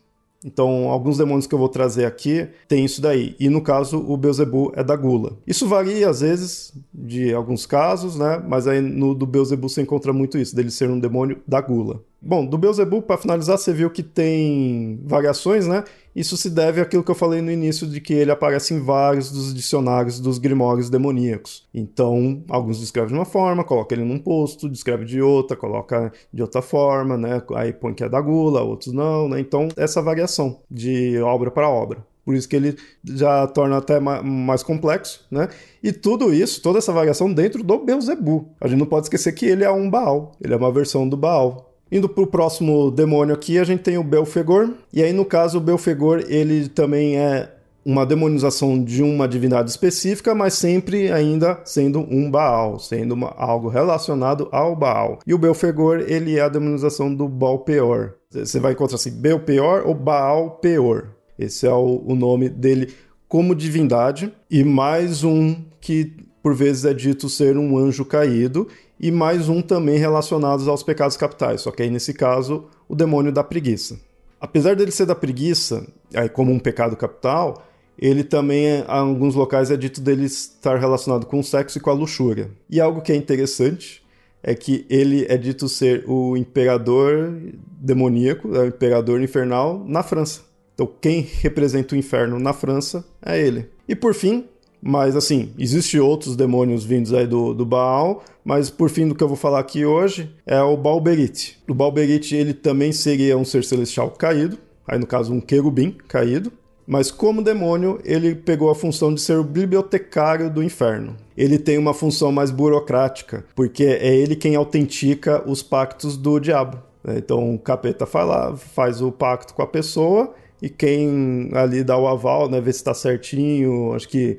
Então, 0.45 0.89
alguns 0.91 1.17
demônios 1.17 1.47
que 1.47 1.55
eu 1.55 1.59
vou 1.59 1.67
trazer 1.67 2.05
aqui 2.05 2.47
tem 2.67 2.85
isso 2.85 3.01
daí. 3.01 3.35
E 3.39 3.49
no 3.49 3.61
caso, 3.61 3.97
o 3.97 4.15
Beelzebub 4.15 4.71
é 4.75 4.83
da 4.83 4.95
gula. 4.95 5.39
Isso 5.47 5.67
varia 5.67 6.07
às 6.07 6.21
vezes 6.21 6.71
de 6.93 7.33
alguns 7.33 7.65
casos, 7.65 8.15
né? 8.15 8.43
Mas 8.47 8.67
aí 8.67 8.79
no 8.79 9.15
do 9.15 9.25
Beelzebub 9.25 9.71
você 9.71 9.81
encontra 9.81 10.13
muito 10.13 10.37
isso, 10.37 10.55
dele 10.55 10.69
ser 10.69 10.87
um 10.87 10.99
demônio 10.99 11.41
da 11.47 11.59
gula. 11.59 12.03
Bom, 12.27 12.43
do 12.43 12.57
Beelzebub, 12.57 13.03
para 13.03 13.19
finalizar, 13.19 13.55
você 13.55 13.71
viu 13.71 13.87
que 13.91 14.01
tem 14.01 14.99
variações, 15.05 15.67
né? 15.67 15.83
Isso 16.15 16.35
se 16.35 16.49
deve 16.49 16.81
àquilo 16.81 17.03
que 17.03 17.11
eu 17.11 17.15
falei 17.15 17.39
no 17.39 17.51
início 17.51 17.85
de 17.85 18.01
que 18.01 18.15
ele 18.15 18.31
aparece 18.31 18.73
em 18.73 18.79
vários 18.79 19.29
dos 19.29 19.53
dicionários 19.53 20.19
dos 20.19 20.39
grimórios 20.39 20.89
demoníacos. 20.89 21.67
Então, 21.71 22.43
alguns 22.49 22.79
descrevem 22.79 23.09
de 23.09 23.19
uma 23.19 23.25
forma, 23.25 23.63
coloca 23.63 23.93
ele 23.93 24.03
num 24.03 24.17
posto, 24.17 24.67
descreve 24.67 25.05
de 25.05 25.21
outra, 25.21 25.55
coloca 25.55 26.11
de 26.33 26.41
outra 26.41 26.63
forma, 26.63 27.15
né? 27.15 27.43
Aí 27.53 27.71
põe 27.71 27.93
que 27.93 28.03
é 28.03 28.09
da 28.09 28.19
gula, 28.19 28.63
outros 28.63 28.91
não, 28.91 29.29
né? 29.29 29.39
Então, 29.39 29.67
essa 29.77 30.01
variação 30.01 30.61
de 30.71 31.19
obra 31.19 31.51
para 31.51 31.69
obra. 31.69 32.03
Por 32.25 32.33
isso 32.33 32.49
que 32.49 32.55
ele 32.55 32.75
já 33.03 33.45
torna 33.45 33.77
até 33.77 33.99
mais 33.99 34.63
complexo, 34.63 35.23
né? 35.29 35.47
E 35.83 35.93
tudo 35.93 36.33
isso, 36.33 36.59
toda 36.59 36.79
essa 36.79 36.91
variação 36.91 37.31
dentro 37.31 37.61
do 37.61 37.77
Beelzebub. 37.77 38.47
A 38.59 38.67
gente 38.67 38.79
não 38.79 38.87
pode 38.87 39.05
esquecer 39.05 39.31
que 39.33 39.45
ele 39.45 39.63
é 39.63 39.69
um 39.69 39.87
Baal, 39.91 40.31
ele 40.43 40.55
é 40.55 40.57
uma 40.57 40.71
versão 40.71 41.07
do 41.07 41.15
Baal. 41.15 41.74
Indo 41.91 42.09
para 42.09 42.23
o 42.23 42.27
próximo 42.27 42.89
demônio 42.89 43.33
aqui, 43.33 43.59
a 43.59 43.63
gente 43.63 43.83
tem 43.83 43.97
o 43.97 44.03
Belfegor. 44.03 44.69
E 44.91 45.03
aí, 45.03 45.13
no 45.13 45.23
caso, 45.23 45.57
o 45.57 45.61
Belfegor, 45.61 46.23
ele 46.27 46.67
também 46.67 47.17
é 47.17 47.51
uma 47.85 48.03
demonização 48.03 48.83
de 48.83 49.03
uma 49.03 49.27
divindade 49.27 49.69
específica, 49.69 50.33
mas 50.33 50.55
sempre 50.55 51.11
ainda 51.11 51.61
sendo 51.63 51.99
um 51.99 52.31
Baal, 52.31 52.79
sendo 52.79 53.13
uma, 53.13 53.29
algo 53.37 53.69
relacionado 53.69 54.49
ao 54.51 54.75
Baal. 54.75 55.19
E 55.25 55.33
o 55.33 55.37
Belfegor, 55.37 56.03
ele 56.07 56.37
é 56.37 56.41
a 56.41 56.49
demonização 56.49 57.13
do 57.13 57.27
Baal 57.27 57.59
Peor. 57.59 58.15
Você 58.31 58.59
vai 58.59 58.73
encontrar 58.73 58.95
assim, 58.95 59.11
Belpeor 59.11 59.83
ou 59.85 59.93
Baal 59.93 60.57
Peor. 60.57 61.09
Esse 61.37 61.67
é 61.67 61.73
o, 61.73 62.01
o 62.05 62.15
nome 62.15 62.49
dele 62.49 62.91
como 63.27 63.53
divindade. 63.53 64.33
E 64.49 64.63
mais 64.63 65.23
um 65.23 65.55
que 65.79 66.25
por 66.41 66.53
vezes 66.53 66.85
é 66.85 66.93
dito 66.93 67.27
ser 67.27 67.57
um 67.57 67.75
anjo 67.77 68.05
caído, 68.05 68.67
e 68.99 69.11
mais 69.11 69.49
um 69.49 69.61
também 69.61 69.97
relacionados 69.97 70.67
aos 70.67 70.83
pecados 70.83 71.17
capitais, 71.17 71.61
só 71.61 71.71
que 71.71 71.83
aí 71.83 71.89
nesse 71.89 72.13
caso 72.13 72.65
o 72.87 72.95
demônio 72.95 73.31
da 73.31 73.43
preguiça. 73.43 73.99
Apesar 74.39 74.75
dele 74.75 74.91
ser 74.91 75.05
da 75.05 75.15
preguiça, 75.15 75.85
aí 76.13 76.29
como 76.29 76.51
um 76.51 76.59
pecado 76.59 76.95
capital, 76.95 77.65
ele 77.97 78.23
também, 78.23 78.65
em 78.65 78.83
alguns 78.87 79.35
locais, 79.35 79.71
é 79.71 79.77
dito 79.77 80.01
dele 80.01 80.25
estar 80.25 80.77
relacionado 80.77 81.25
com 81.25 81.39
o 81.39 81.43
sexo 81.43 81.77
e 81.77 81.81
com 81.81 81.89
a 81.89 81.93
luxúria. 81.93 82.51
E 82.69 82.81
algo 82.81 83.01
que 83.01 83.11
é 83.11 83.15
interessante 83.15 84.03
é 84.43 84.53
que 84.53 84.85
ele 84.89 85.25
é 85.29 85.37
dito 85.37 85.67
ser 85.67 86.03
o 86.07 86.35
imperador 86.37 87.33
demoníaco, 87.79 88.53
é 88.55 88.59
o 88.59 88.67
imperador 88.67 89.21
infernal 89.21 89.83
na 89.87 90.03
França. 90.03 90.41
Então, 90.73 90.89
quem 90.99 91.21
representa 91.21 91.95
o 91.95 91.97
inferno 91.97 92.37
na 92.37 92.51
França 92.51 93.05
é 93.25 93.39
ele. 93.41 93.69
E 93.87 93.95
por 93.95 94.13
fim, 94.13 94.45
mas 94.87 95.15
assim, 95.15 95.51
existem 95.57 95.99
outros 95.99 96.35
demônios 96.35 96.85
vindos 96.85 97.11
aí 97.11 97.25
do, 97.25 97.55
do 97.55 97.65
Baal, 97.65 98.23
mas 98.43 98.69
por 98.69 98.87
fim 98.87 99.07
do 99.07 99.15
que 99.15 99.23
eu 99.23 99.27
vou 99.27 99.35
falar 99.35 99.57
aqui 99.57 99.83
hoje 99.83 100.31
é 100.45 100.61
o 100.61 100.77
Balberit. 100.77 101.57
O 101.67 101.73
Balberit 101.73 102.35
ele 102.35 102.53
também 102.53 102.91
seria 102.91 103.35
um 103.35 103.43
ser 103.43 103.63
celestial 103.63 104.11
caído, 104.11 104.59
aí 104.87 104.99
no 104.99 105.07
caso 105.07 105.33
um 105.33 105.41
querubim 105.41 105.97
caído, 106.07 106.53
mas 106.85 107.09
como 107.09 107.41
demônio 107.41 107.99
ele 108.05 108.35
pegou 108.35 108.69
a 108.69 108.75
função 108.75 109.11
de 109.11 109.21
ser 109.21 109.39
o 109.39 109.43
bibliotecário 109.43 110.51
do 110.51 110.61
inferno. 110.61 111.17
Ele 111.35 111.57
tem 111.57 111.79
uma 111.79 111.95
função 111.95 112.31
mais 112.31 112.51
burocrática, 112.51 113.43
porque 113.55 113.85
é 113.85 114.15
ele 114.15 114.35
quem 114.35 114.55
autentica 114.55 115.41
os 115.49 115.63
pactos 115.63 116.15
do 116.15 116.39
diabo. 116.39 116.77
Então 117.07 117.55
o 117.55 117.57
capeta 117.57 118.05
faz, 118.05 118.27
lá, 118.27 118.55
faz 118.55 119.01
o 119.01 119.11
pacto 119.11 119.55
com 119.55 119.63
a 119.63 119.67
pessoa 119.67 120.35
e 120.61 120.69
quem 120.69 121.49
ali 121.53 121.83
dá 121.83 121.97
o 121.97 122.07
aval, 122.07 122.47
né, 122.47 122.61
vê 122.61 122.71
se 122.71 122.77
está 122.77 122.93
certinho, 122.93 123.91
acho 123.93 124.07
que 124.07 124.37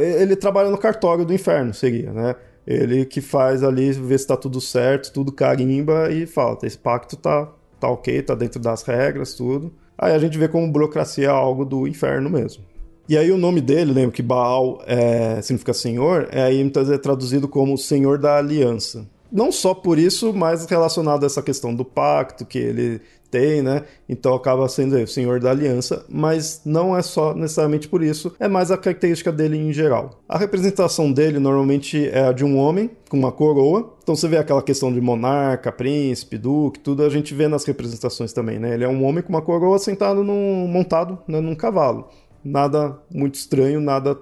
ele 0.00 0.36
trabalha 0.36 0.70
no 0.70 0.78
cartório 0.78 1.24
do 1.24 1.32
inferno, 1.32 1.74
seria, 1.74 2.12
né? 2.12 2.34
Ele 2.66 3.04
que 3.06 3.20
faz 3.20 3.62
ali, 3.62 3.92
vê 3.92 4.16
se 4.18 4.26
tá 4.26 4.36
tudo 4.36 4.60
certo, 4.60 5.12
tudo 5.12 5.32
carimba 5.32 6.10
e 6.10 6.26
fala, 6.26 6.58
esse 6.62 6.76
pacto 6.76 7.16
tá, 7.16 7.48
tá 7.80 7.88
ok, 7.88 8.22
tá 8.22 8.34
dentro 8.34 8.60
das 8.60 8.82
regras, 8.82 9.34
tudo. 9.34 9.72
Aí 9.96 10.12
a 10.12 10.18
gente 10.18 10.38
vê 10.38 10.48
como 10.48 10.70
burocracia 10.70 11.26
é 11.26 11.30
algo 11.30 11.64
do 11.64 11.86
inferno 11.88 12.28
mesmo. 12.28 12.62
E 13.08 13.16
aí 13.16 13.32
o 13.32 13.38
nome 13.38 13.62
dele, 13.62 13.92
lembra 13.92 14.12
que 14.12 14.22
Baal 14.22 14.82
é, 14.86 15.40
significa 15.40 15.72
senhor, 15.72 16.28
é 16.30 16.42
aí 16.42 16.62
muitas 16.62 16.88
vezes 16.88 17.00
é 17.00 17.02
traduzido 17.02 17.48
como 17.48 17.78
Senhor 17.78 18.18
da 18.18 18.36
Aliança. 18.36 19.08
Não 19.32 19.50
só 19.50 19.72
por 19.74 19.98
isso, 19.98 20.32
mas 20.34 20.66
relacionado 20.66 21.22
a 21.22 21.26
essa 21.26 21.42
questão 21.42 21.74
do 21.74 21.84
pacto 21.84 22.44
que 22.44 22.58
ele 22.58 23.00
tem, 23.30 23.62
né? 23.62 23.84
Então 24.08 24.34
acaba 24.34 24.68
sendo 24.68 24.96
o 24.96 25.06
Senhor 25.06 25.40
da 25.40 25.50
Aliança, 25.50 26.04
mas 26.08 26.62
não 26.64 26.96
é 26.96 27.02
só 27.02 27.34
necessariamente 27.34 27.88
por 27.88 28.02
isso, 28.02 28.34
é 28.38 28.48
mais 28.48 28.70
a 28.70 28.76
característica 28.76 29.30
dele 29.30 29.56
em 29.56 29.72
geral. 29.72 30.20
A 30.28 30.38
representação 30.38 31.12
dele 31.12 31.38
normalmente 31.38 32.08
é 32.08 32.24
a 32.24 32.32
de 32.32 32.44
um 32.44 32.56
homem 32.56 32.90
com 33.08 33.18
uma 33.18 33.32
coroa. 33.32 33.94
Então 34.02 34.16
você 34.16 34.28
vê 34.28 34.36
aquela 34.36 34.62
questão 34.62 34.92
de 34.92 35.00
monarca, 35.00 35.70
príncipe, 35.70 36.38
duque, 36.38 36.80
tudo 36.80 37.02
a 37.02 37.08
gente 37.08 37.34
vê 37.34 37.48
nas 37.48 37.64
representações 37.64 38.32
também, 38.32 38.58
né? 38.58 38.74
Ele 38.74 38.84
é 38.84 38.88
um 38.88 39.04
homem 39.04 39.22
com 39.22 39.30
uma 39.30 39.42
coroa 39.42 39.78
sentado 39.78 40.22
num 40.24 40.66
montado 40.66 41.18
né, 41.26 41.40
num 41.40 41.54
cavalo. 41.54 42.08
Nada 42.44 42.98
muito 43.10 43.34
estranho, 43.34 43.80
nada 43.80 44.16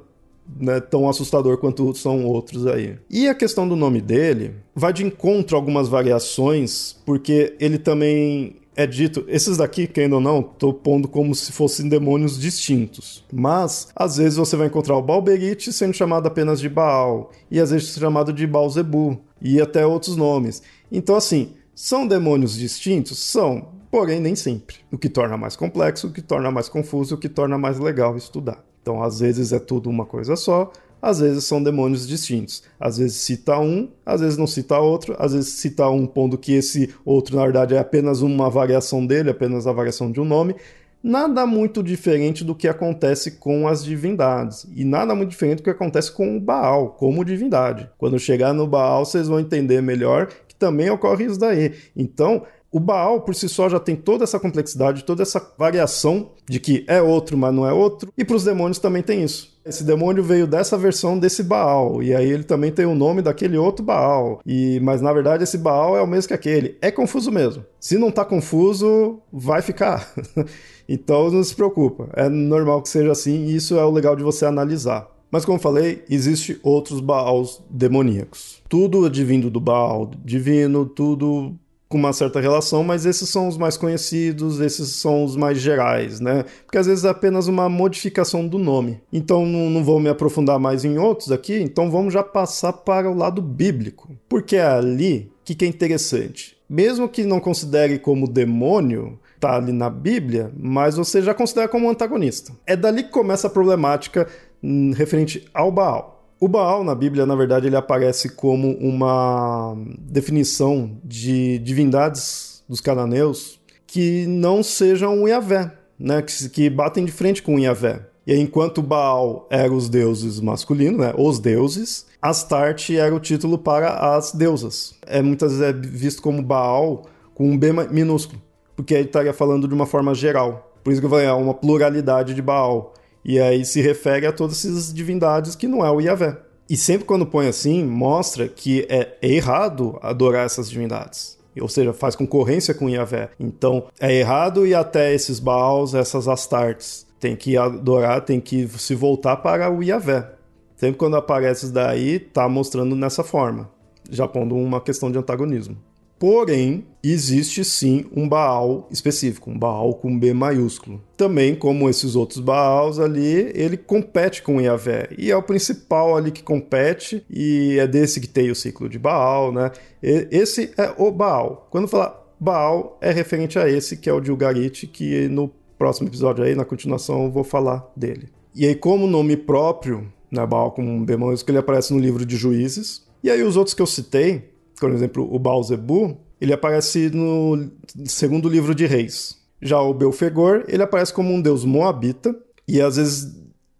né, 0.58 0.80
tão 0.80 1.08
assustador 1.08 1.58
quanto 1.58 1.94
são 1.94 2.24
outros 2.24 2.66
aí. 2.66 2.96
E 3.10 3.28
a 3.28 3.34
questão 3.34 3.68
do 3.68 3.76
nome 3.76 4.00
dele 4.00 4.54
vai 4.74 4.92
de 4.92 5.04
encontro 5.04 5.56
a 5.56 5.60
algumas 5.60 5.88
variações, 5.88 6.96
porque 7.04 7.54
ele 7.58 7.78
também 7.78 8.56
é 8.76 8.86
dito, 8.86 9.24
esses 9.26 9.56
daqui, 9.56 9.86
quem 9.86 10.12
ou 10.12 10.20
não, 10.20 10.42
tô 10.42 10.72
pondo 10.72 11.08
como 11.08 11.34
se 11.34 11.50
fossem 11.50 11.88
demônios 11.88 12.38
distintos. 12.38 13.24
Mas, 13.32 13.88
às 13.96 14.18
vezes 14.18 14.36
você 14.36 14.54
vai 14.54 14.66
encontrar 14.66 14.96
o 14.96 15.02
Balberit 15.02 15.72
sendo 15.72 15.94
chamado 15.94 16.26
apenas 16.26 16.60
de 16.60 16.68
Baal, 16.68 17.32
e 17.50 17.58
às 17.58 17.70
vezes 17.70 17.96
chamado 17.96 18.34
de 18.34 18.46
Baalzebu, 18.46 19.18
e 19.40 19.60
até 19.62 19.86
outros 19.86 20.14
nomes. 20.14 20.62
Então, 20.92 21.16
assim, 21.16 21.54
são 21.74 22.06
demônios 22.06 22.54
distintos? 22.54 23.18
São, 23.18 23.68
porém 23.90 24.20
nem 24.20 24.36
sempre. 24.36 24.76
O 24.92 24.98
que 24.98 25.08
torna 25.08 25.38
mais 25.38 25.56
complexo, 25.56 26.08
o 26.08 26.12
que 26.12 26.20
torna 26.20 26.50
mais 26.50 26.68
confuso, 26.68 27.14
o 27.14 27.18
que 27.18 27.30
torna 27.30 27.56
mais 27.56 27.78
legal 27.78 28.14
estudar. 28.14 28.62
Então, 28.82 29.02
às 29.02 29.20
vezes 29.20 29.52
é 29.52 29.58
tudo 29.58 29.88
uma 29.88 30.04
coisa 30.04 30.36
só, 30.36 30.70
às 31.00 31.20
vezes 31.20 31.44
são 31.44 31.62
demônios 31.62 32.06
distintos. 32.06 32.62
Às 32.78 32.98
vezes 32.98 33.16
cita 33.16 33.58
um, 33.58 33.88
às 34.04 34.20
vezes 34.20 34.36
não 34.36 34.46
cita 34.46 34.78
outro, 34.78 35.14
às 35.18 35.32
vezes 35.32 35.50
cita 35.54 35.88
um 35.88 36.06
pondo 36.06 36.38
que 36.38 36.52
esse 36.52 36.94
outro, 37.04 37.36
na 37.36 37.42
verdade, 37.42 37.74
é 37.74 37.78
apenas 37.78 38.22
uma 38.22 38.50
variação 38.50 39.06
dele, 39.06 39.30
apenas 39.30 39.66
a 39.66 39.72
variação 39.72 40.10
de 40.10 40.20
um 40.20 40.24
nome. 40.24 40.56
Nada 41.02 41.46
muito 41.46 41.84
diferente 41.84 42.42
do 42.42 42.54
que 42.54 42.66
acontece 42.66 43.32
com 43.32 43.68
as 43.68 43.84
divindades. 43.84 44.66
E 44.74 44.84
nada 44.84 45.14
muito 45.14 45.30
diferente 45.30 45.58
do 45.58 45.62
que 45.62 45.70
acontece 45.70 46.10
com 46.10 46.36
o 46.36 46.40
Baal, 46.40 46.96
como 46.98 47.24
divindade. 47.24 47.88
Quando 47.96 48.18
chegar 48.18 48.52
no 48.52 48.66
Baal, 48.66 49.04
vocês 49.04 49.28
vão 49.28 49.38
entender 49.38 49.80
melhor 49.80 50.26
que 50.48 50.54
também 50.56 50.90
ocorre 50.90 51.26
isso 51.26 51.38
daí. 51.38 51.74
Então, 51.94 52.42
o 52.76 52.78
Baal, 52.78 53.22
por 53.22 53.34
si 53.34 53.48
só, 53.48 53.70
já 53.70 53.80
tem 53.80 53.96
toda 53.96 54.24
essa 54.24 54.38
complexidade, 54.38 55.02
toda 55.02 55.22
essa 55.22 55.40
variação 55.56 56.32
de 56.46 56.60
que 56.60 56.84
é 56.86 57.00
outro, 57.00 57.34
mas 57.34 57.54
não 57.54 57.66
é 57.66 57.72
outro. 57.72 58.12
E 58.18 58.22
para 58.22 58.36
os 58.36 58.44
demônios 58.44 58.78
também 58.78 59.02
tem 59.02 59.24
isso. 59.24 59.56
Esse 59.64 59.82
demônio 59.82 60.22
veio 60.22 60.46
dessa 60.46 60.76
versão 60.76 61.18
desse 61.18 61.42
Baal, 61.42 62.02
e 62.02 62.14
aí 62.14 62.30
ele 62.30 62.44
também 62.44 62.70
tem 62.70 62.84
o 62.84 62.94
nome 62.94 63.22
daquele 63.22 63.56
outro 63.56 63.82
Baal. 63.82 64.40
E 64.44 64.78
mas 64.80 65.00
na 65.00 65.10
verdade 65.10 65.42
esse 65.42 65.56
Baal 65.56 65.96
é 65.96 66.02
o 66.02 66.06
mesmo 66.06 66.28
que 66.28 66.34
aquele. 66.34 66.76
É 66.82 66.90
confuso 66.90 67.32
mesmo. 67.32 67.64
Se 67.80 67.96
não 67.96 68.10
tá 68.10 68.26
confuso, 68.26 69.20
vai 69.32 69.62
ficar. 69.62 70.12
então 70.86 71.30
não 71.30 71.42
se 71.42 71.54
preocupa. 71.54 72.10
É 72.12 72.28
normal 72.28 72.82
que 72.82 72.90
seja 72.90 73.10
assim, 73.10 73.46
e 73.46 73.56
isso 73.56 73.78
é 73.78 73.84
o 73.86 73.90
legal 73.90 74.14
de 74.14 74.22
você 74.22 74.44
analisar. 74.44 75.08
Mas 75.30 75.46
como 75.46 75.58
falei, 75.58 76.04
existe 76.10 76.60
outros 76.62 77.00
Baals 77.00 77.62
demoníacos. 77.70 78.62
Tudo 78.68 79.06
advindo 79.06 79.48
do 79.48 79.60
Baal 79.60 80.10
divino, 80.22 80.84
tudo 80.84 81.56
com 81.88 81.98
uma 81.98 82.12
certa 82.12 82.40
relação, 82.40 82.82
mas 82.82 83.06
esses 83.06 83.28
são 83.28 83.46
os 83.46 83.56
mais 83.56 83.76
conhecidos, 83.76 84.60
esses 84.60 84.88
são 84.96 85.24
os 85.24 85.36
mais 85.36 85.58
gerais, 85.58 86.18
né? 86.18 86.44
Porque 86.64 86.78
às 86.78 86.86
vezes 86.86 87.04
é 87.04 87.08
apenas 87.08 87.46
uma 87.46 87.68
modificação 87.68 88.46
do 88.46 88.58
nome. 88.58 89.00
Então 89.12 89.46
não, 89.46 89.70
não 89.70 89.84
vou 89.84 90.00
me 90.00 90.08
aprofundar 90.08 90.58
mais 90.58 90.84
em 90.84 90.98
outros 90.98 91.30
aqui, 91.30 91.60
então 91.60 91.90
vamos 91.90 92.12
já 92.12 92.22
passar 92.22 92.72
para 92.72 93.10
o 93.10 93.16
lado 93.16 93.40
bíblico. 93.40 94.10
Porque 94.28 94.56
é 94.56 94.66
ali 94.66 95.30
que, 95.44 95.64
é 95.64 95.68
interessante. 95.68 96.56
Mesmo 96.68 97.08
que 97.08 97.22
não 97.22 97.38
considere 97.38 97.98
como 97.98 98.26
demônio, 98.26 99.18
tá 99.38 99.54
ali 99.56 99.72
na 99.72 99.88
Bíblia, 99.88 100.50
mas 100.58 100.96
você 100.96 101.22
já 101.22 101.32
considera 101.32 101.68
como 101.68 101.88
antagonista. 101.88 102.52
É 102.66 102.74
dali 102.74 103.04
que 103.04 103.10
começa 103.10 103.46
a 103.46 103.50
problemática 103.50 104.26
hum, 104.60 104.92
referente 104.92 105.46
ao 105.54 105.70
Baal. 105.70 106.15
O 106.38 106.48
Baal 106.48 106.84
na 106.84 106.94
Bíblia, 106.94 107.24
na 107.24 107.34
verdade, 107.34 107.66
ele 107.66 107.76
aparece 107.76 108.28
como 108.28 108.76
uma 108.76 109.74
definição 109.98 110.98
de 111.02 111.58
divindades 111.60 112.62
dos 112.68 112.80
cananeus 112.80 113.58
que 113.86 114.26
não 114.26 114.62
sejam 114.62 115.22
o 115.22 115.28
Yahvé, 115.28 115.72
né? 115.98 116.20
que, 116.20 116.48
que 116.50 116.68
batem 116.68 117.06
de 117.06 117.12
frente 117.12 117.42
com 117.42 117.54
o 117.54 117.58
Yahvé. 117.58 118.02
E 118.26 118.34
enquanto 118.34 118.82
Baal 118.82 119.46
era 119.48 119.72
os 119.72 119.88
deuses 119.88 120.38
masculinos, 120.38 121.00
né? 121.00 121.14
os 121.16 121.38
deuses, 121.38 122.04
Astarte 122.20 122.98
era 122.98 123.14
o 123.14 123.20
título 123.20 123.56
para 123.56 124.14
as 124.14 124.32
deusas. 124.32 124.94
É 125.06 125.22
muitas 125.22 125.52
vezes 125.52 125.64
é 125.64 125.72
visto 125.72 126.20
como 126.20 126.42
Baal 126.42 127.06
com 127.34 127.48
um 127.48 127.56
B 127.56 127.72
minúsculo, 127.90 128.42
porque 128.74 128.94
aí 128.94 129.04
estaria 129.04 129.32
falando 129.32 129.68
de 129.68 129.74
uma 129.74 129.86
forma 129.86 130.14
geral 130.14 130.72
Por 130.82 130.92
isso 130.92 131.00
que 131.00 131.08
vai 131.08 131.30
uma 131.30 131.54
pluralidade 131.54 132.34
de 132.34 132.42
Baal. 132.42 132.92
E 133.28 133.40
aí 133.40 133.64
se 133.64 133.80
refere 133.80 134.24
a 134.24 134.32
todas 134.32 134.64
essas 134.64 134.94
divindades 134.94 135.56
que 135.56 135.66
não 135.66 135.84
é 135.84 135.90
o 135.90 136.00
Yahvé. 136.00 136.38
E 136.70 136.76
sempre 136.76 137.04
quando 137.04 137.26
põe 137.26 137.48
assim, 137.48 137.84
mostra 137.84 138.46
que 138.46 138.86
é 138.88 139.16
errado 139.20 139.98
adorar 140.00 140.46
essas 140.46 140.70
divindades. 140.70 141.36
Ou 141.60 141.68
seja, 141.68 141.92
faz 141.92 142.14
concorrência 142.14 142.72
com 142.72 142.88
Yahvé. 142.88 143.30
Então 143.40 143.88
é 143.98 144.14
errado 144.14 144.64
e 144.64 144.72
até 144.72 145.12
esses 145.12 145.40
Baals, 145.40 145.92
essas 145.92 146.28
Astartes. 146.28 147.04
Tem 147.18 147.34
que 147.34 147.56
adorar, 147.56 148.20
tem 148.20 148.38
que 148.40 148.68
se 148.78 148.94
voltar 148.94 149.38
para 149.38 149.72
o 149.72 149.82
Yahvé. 149.82 150.30
Sempre 150.76 150.96
quando 150.96 151.16
aparece 151.16 151.72
daí, 151.72 152.20
tá 152.20 152.48
mostrando 152.48 152.94
nessa 152.94 153.24
forma. 153.24 153.68
Já 154.08 154.28
pondo 154.28 154.54
uma 154.54 154.80
questão 154.80 155.10
de 155.10 155.18
antagonismo. 155.18 155.76
Porém, 156.18 156.86
existe 157.04 157.62
sim 157.64 158.06
um 158.14 158.28
Baal 158.28 158.88
específico, 158.90 159.50
um 159.50 159.58
Baal 159.58 159.94
com 159.94 160.18
B 160.18 160.32
maiúsculo. 160.32 161.02
Também, 161.16 161.54
como 161.54 161.90
esses 161.90 162.16
outros 162.16 162.40
Baals 162.40 162.98
ali, 162.98 163.52
ele 163.54 163.76
compete 163.76 164.42
com 164.42 164.60
Yahvé. 164.60 165.10
E 165.18 165.30
é 165.30 165.36
o 165.36 165.42
principal 165.42 166.16
ali 166.16 166.30
que 166.30 166.42
compete, 166.42 167.24
e 167.28 167.76
é 167.78 167.86
desse 167.86 168.20
que 168.20 168.26
tem 168.26 168.50
o 168.50 168.54
ciclo 168.54 168.88
de 168.88 168.98
Baal, 168.98 169.52
né? 169.52 169.70
Esse 170.02 170.72
é 170.78 170.94
o 170.96 171.10
Baal. 171.10 171.68
Quando 171.70 171.86
falar 171.86 172.24
Baal, 172.40 172.98
é 173.00 173.10
referente 173.10 173.58
a 173.58 173.68
esse, 173.68 173.96
que 173.96 174.08
é 174.08 174.12
o 174.12 174.20
de 174.20 174.32
Ugarit, 174.32 174.86
que 174.86 175.28
no 175.28 175.50
próximo 175.78 176.08
episódio 176.08 176.44
aí, 176.44 176.54
na 176.54 176.64
continuação, 176.64 177.24
eu 177.24 177.30
vou 177.30 177.44
falar 177.44 177.90
dele. 177.94 178.28
E 178.54 178.66
aí, 178.66 178.74
como 178.74 179.06
nome 179.06 179.36
próprio, 179.36 180.10
né, 180.30 180.46
Baal 180.46 180.72
com 180.72 181.04
B 181.04 181.16
maiúsculo, 181.16 181.52
ele 181.52 181.58
aparece 181.58 181.92
no 181.92 182.00
livro 182.00 182.24
de 182.24 182.36
Juízes. 182.36 183.06
E 183.22 183.30
aí, 183.30 183.42
os 183.42 183.56
outros 183.56 183.74
que 183.74 183.82
eu 183.82 183.86
citei, 183.86 184.55
por 184.78 184.90
exemplo, 184.90 185.28
o 185.32 185.38
Baal 185.38 185.62
Zebu, 185.62 186.18
ele 186.40 186.52
aparece 186.52 187.10
no 187.10 187.70
segundo 188.04 188.48
livro 188.48 188.74
de 188.74 188.86
Reis. 188.86 189.36
Já 189.60 189.80
o 189.80 189.94
Belfegor, 189.94 190.64
ele 190.68 190.82
aparece 190.82 191.12
como 191.12 191.32
um 191.32 191.40
deus 191.40 191.64
moabita 191.64 192.36
e 192.68 192.80
às 192.80 192.96
vezes 192.96 193.34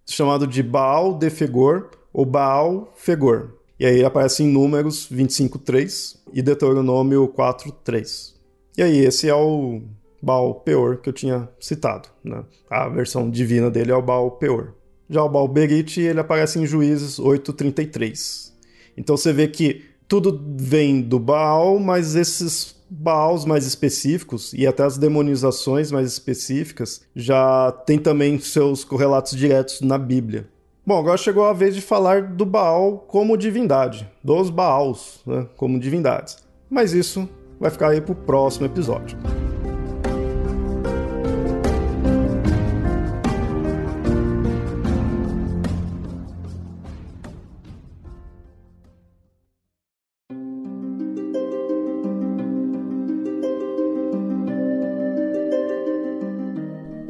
chamado 0.06 0.46
de 0.46 0.62
Baal 0.62 1.14
de 1.14 1.28
Fegor 1.28 1.90
ou 2.12 2.24
Baal 2.24 2.92
Fegor. 2.96 3.56
E 3.78 3.84
aí 3.84 3.96
ele 3.96 4.04
aparece 4.06 4.42
em 4.42 4.50
Números 4.50 5.08
25.3 5.12 6.16
e 6.32 6.40
Deuteronômio 6.40 7.28
4.3. 7.28 8.34
E 8.78 8.82
aí 8.82 9.04
esse 9.04 9.28
é 9.28 9.34
o 9.34 9.82
Baal 10.22 10.54
Peor 10.54 10.98
que 10.98 11.08
eu 11.10 11.12
tinha 11.12 11.48
citado. 11.60 12.08
Né? 12.24 12.42
A 12.70 12.88
versão 12.88 13.28
divina 13.28 13.70
dele 13.70 13.92
é 13.92 13.94
o 13.94 14.02
Baal 14.02 14.30
Peor. 14.32 14.74
Já 15.10 15.22
o 15.22 15.28
Baal 15.28 15.46
Berit, 15.46 16.00
ele 16.00 16.20
aparece 16.20 16.58
em 16.58 16.66
Juízes 16.66 17.20
8.33. 17.20 18.52
Então 18.96 19.16
você 19.16 19.32
vê 19.32 19.46
que 19.46 19.84
tudo 20.08 20.40
vem 20.56 21.00
do 21.00 21.18
Baal, 21.18 21.78
mas 21.78 22.14
esses 22.14 22.75
Baals 22.88 23.44
mais 23.44 23.66
específicos 23.66 24.52
e 24.52 24.66
até 24.66 24.84
as 24.84 24.96
demonizações 24.96 25.90
mais 25.90 26.06
específicas 26.06 27.02
já 27.16 27.72
tem 27.84 27.98
também 27.98 28.38
seus 28.38 28.84
correlatos 28.84 29.36
diretos 29.36 29.80
na 29.80 29.98
Bíblia. 29.98 30.48
Bom, 30.86 31.00
agora 31.00 31.16
chegou 31.16 31.44
a 31.44 31.52
vez 31.52 31.75
de 31.75 31.80
falar 31.80 32.22
do 32.22 32.46
Baal 32.46 33.04
como 33.08 33.36
divindade, 33.36 34.08
dos 34.22 34.50
Baals 34.50 35.20
né, 35.26 35.48
como 35.56 35.80
divindades. 35.80 36.38
Mas 36.70 36.92
isso 36.92 37.28
vai 37.58 37.72
ficar 37.72 37.88
aí 37.88 38.00
para 38.00 38.12
o 38.12 38.16
próximo 38.16 38.66
episódio. 38.66 39.18